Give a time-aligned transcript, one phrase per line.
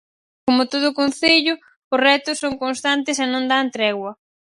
[0.45, 1.53] Como todo concello,
[1.93, 4.11] os retos son constantes e non dan tregua.